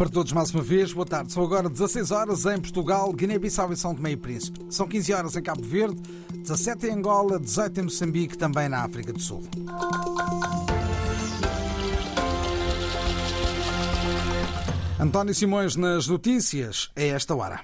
[0.00, 1.30] Para todos, mais uma vez, boa tarde.
[1.30, 4.58] São agora 16 horas em Portugal, Guiné-Bissau e São Tomé e Príncipe.
[4.70, 6.00] São 15 horas em Cabo Verde,
[6.36, 9.42] 17 em Angola, 18 em Moçambique, também na África do Sul.
[14.98, 17.60] António Simões nas notícias, é esta hora.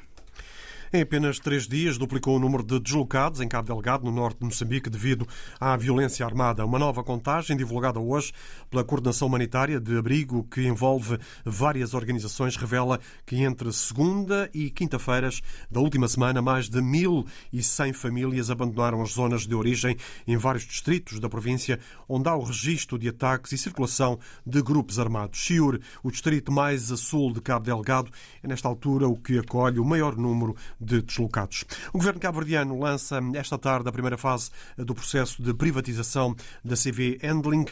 [0.97, 4.47] Em apenas três dias, duplicou o número de deslocados em Cabo Delgado, no norte de
[4.47, 5.29] Moçambique, devido
[5.61, 6.65] à violência armada.
[6.65, 8.33] Uma nova contagem, divulgada hoje
[8.71, 15.43] pela Coordenação Humanitária de Abrigo, que envolve várias organizações, revela que entre segunda e quinta-feiras
[15.71, 21.21] da última semana, mais de 1.100 famílias abandonaram as zonas de origem em vários distritos
[21.21, 21.79] da província,
[22.09, 25.41] onde há o registro de ataques e circulação de grupos armados.
[25.41, 28.11] Chiur, o distrito mais a sul de Cabo Delgado,
[28.43, 31.65] é nesta altura o que acolhe o maior número de deslocados.
[31.93, 37.19] O governo cabo-verdiano lança esta tarde a primeira fase do processo de privatização da CV
[37.23, 37.67] Handling.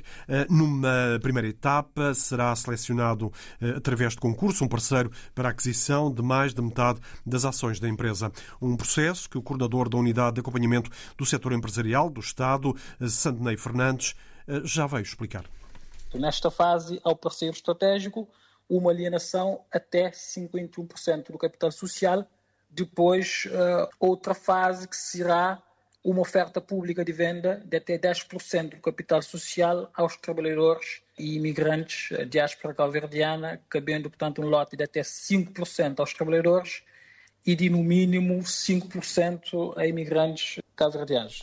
[0.50, 6.22] Numa primeira etapa, será selecionado eh, através de concurso um parceiro para a aquisição de
[6.22, 8.32] mais de metade das ações da empresa.
[8.60, 13.08] Um processo que o coordenador da Unidade de Acompanhamento do Setor Empresarial do Estado, eh,
[13.08, 14.14] Sandnei Fernandes,
[14.48, 15.44] eh, já veio explicar.
[16.14, 18.28] Nesta fase, ao parceiro estratégico,
[18.68, 22.26] uma alienação até 51% do capital social
[22.74, 25.62] depois, uh, outra fase que será
[26.02, 32.10] uma oferta pública de venda de até 10% do capital social aos trabalhadores e imigrantes,
[32.28, 36.82] diáspora calverdiana, cabendo, portanto, um lote de até 5% aos trabalhadores
[37.46, 41.42] e de, no mínimo, 5% a imigrantes calverdianos.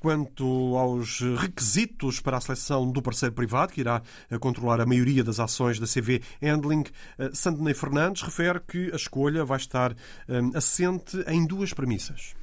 [0.00, 5.24] Quanto aos requisitos para a seleção do parceiro privado, que irá eh, controlar a maioria
[5.24, 6.84] das ações da CV Handling,
[7.18, 12.36] eh, Sandney Fernandes refere que a escolha vai estar eh, assente em duas premissas.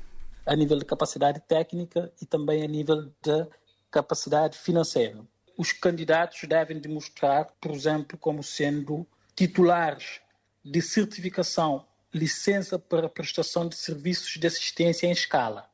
[0.45, 3.47] A nível de capacidade técnica e também a nível de
[3.89, 5.25] capacidade financeira.
[5.57, 10.19] Os candidatos devem demonstrar, por exemplo, como sendo titulares
[10.63, 15.73] de certificação, licença para prestação de serviços de assistência em escala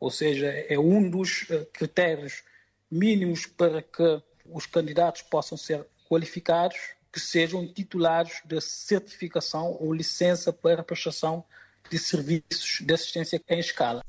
[0.00, 2.42] ou seja, é um dos eh, critérios
[2.90, 6.78] mínimos para que os candidatos possam ser qualificados,
[7.12, 11.44] que sejam titulares de certificação ou licença para prestação
[11.90, 14.02] de serviços de assistência em escala.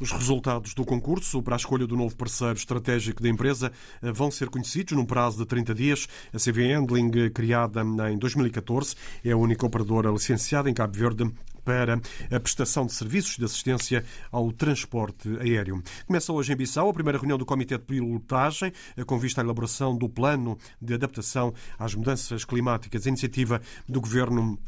[0.00, 3.70] Os resultados do concurso para a escolha do novo parceiro estratégico da empresa
[4.00, 6.08] eh, vão ser conhecidos num prazo de 30 dias.
[6.32, 11.30] A CV Handling, eh, criada em 2014, é a única operadora licenciada em Cabo Verde
[11.64, 12.00] para
[12.30, 15.82] a prestação de serviços de assistência ao transporte aéreo.
[16.06, 18.72] Começa hoje em Bissau a primeira reunião do Comitê de Pilotagem,
[19.06, 23.06] com vista à elaboração do plano de adaptação às mudanças climáticas.
[23.06, 24.58] A iniciativa do Governo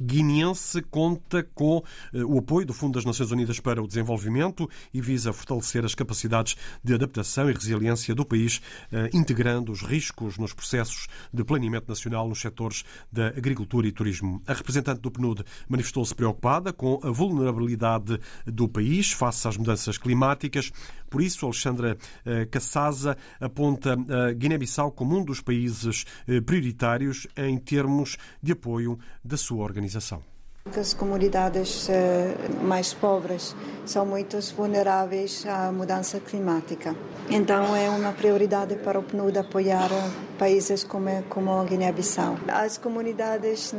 [0.00, 1.82] guineense conta com
[2.12, 5.94] eh, o apoio do Fundo das Nações Unidas para o Desenvolvimento e visa fortalecer as
[5.94, 8.60] capacidades de adaptação e resiliência do país,
[8.92, 14.42] eh, integrando os riscos nos processos de planeamento nacional nos setores da agricultura e turismo.
[14.46, 20.72] A representante do PNUD manifestou-se preocupada com a vulnerabilidade do país face às mudanças climáticas.
[21.12, 26.06] Por isso, Alexandra eh, Cassaza aponta a Guiné-Bissau como um dos países
[26.46, 30.31] prioritários em termos de apoio da sua organização.
[30.64, 36.94] As comunidades eh, mais pobres são muito vulneráveis à mudança climática.
[37.28, 39.90] Então é uma prioridade para o PNUD apoiar
[40.38, 41.08] países como,
[41.50, 42.36] a Guiné-Bissau.
[42.48, 43.74] As comunidades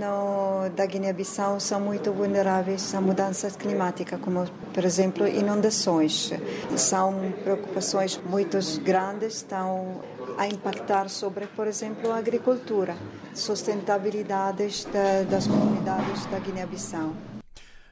[0.75, 6.31] da Guiné-Bissau são muito vulneráveis à mudança climática, como, por exemplo, inundações.
[6.75, 10.01] São preocupações muito grandes, estão
[10.37, 12.95] a impactar sobre, por exemplo, a agricultura,
[13.33, 14.67] sustentabilidade
[15.29, 17.13] das comunidades da Guiné-Bissau.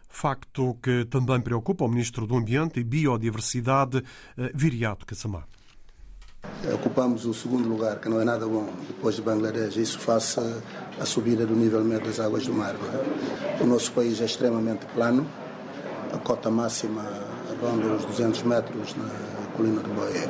[0.08, 4.04] Facto que também preocupa o Ministro do Ambiente e Biodiversidade,
[4.38, 5.44] eh, Viriato Cassamá.
[6.74, 9.78] Ocupamos o segundo lugar, que não é nada bom, depois de Bangladesh.
[9.78, 10.40] Isso face
[11.00, 12.76] à subida do nível médio das águas do mar.
[12.76, 13.64] É?
[13.64, 15.26] O nosso país é extremamente plano,
[16.14, 17.04] a cota máxima
[17.62, 20.28] ronda os 200 metros na colina do Boé.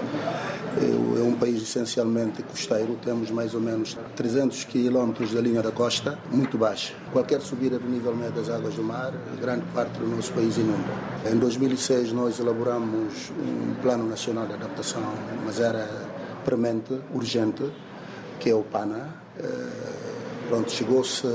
[1.20, 6.18] É um país essencialmente costeiro, temos mais ou menos 300 quilómetros da linha da costa,
[6.32, 6.94] muito baixa.
[7.12, 10.90] Qualquer subida do nível médio das águas do mar, grande parte do nosso país inunda.
[11.30, 15.04] Em 2006 nós elaboramos um plano nacional de adaptação,
[15.46, 15.88] mas era
[16.46, 17.64] premente, urgente,
[18.40, 19.14] que é o PANA.
[19.38, 19.44] Eh,
[20.48, 21.28] pronto, chegou-se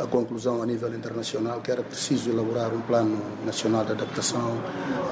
[0.00, 4.58] a conclusão a nível internacional que era preciso elaborar um plano nacional de adaptação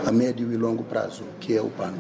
[0.06, 1.94] a médio e longo prazo, que é o PAN.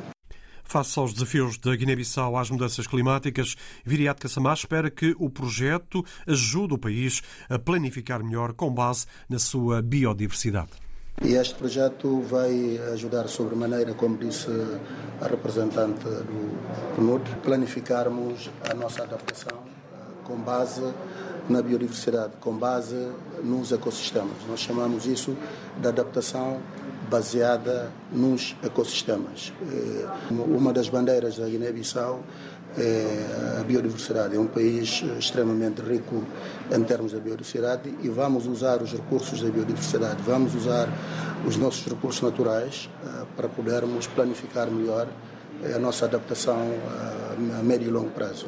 [0.64, 6.74] Face aos desafios da Guiné-Bissau às mudanças climáticas, Viriato Cassamá espera que o projeto ajude
[6.74, 10.72] o país a planificar melhor com base na sua biodiversidade.
[11.22, 14.50] E este projeto vai ajudar sobremaneira, como disse
[15.20, 19.64] a representante do PNUD, planificarmos a nossa adaptação
[20.28, 20.82] com base
[21.48, 23.08] na biodiversidade, com base
[23.42, 24.36] nos ecossistemas.
[24.46, 25.34] Nós chamamos isso
[25.80, 26.60] de adaptação
[27.08, 29.52] baseada nos ecossistemas.
[29.72, 32.22] Eh, uma das bandeiras da Guiné-Bissau
[32.76, 34.36] é a biodiversidade.
[34.36, 36.22] É um país extremamente rico
[36.70, 40.88] em termos de biodiversidade e vamos usar os recursos da biodiversidade, vamos usar
[41.46, 45.08] os nossos recursos naturais eh, para podermos planificar melhor
[45.74, 46.56] a nossa adaptação
[47.58, 48.46] a médio e longo prazo.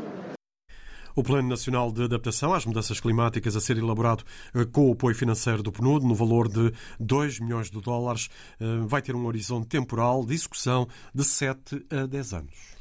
[1.14, 4.24] O Plano Nacional de Adaptação às Mudanças Climáticas a ser elaborado
[4.54, 8.28] eh, com o apoio financeiro do PNUD, no valor de 2 milhões de dólares,
[8.60, 12.80] eh, vai ter um horizonte temporal de execução de 7 a 10 anos.